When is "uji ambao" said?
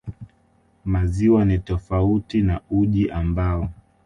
2.69-3.69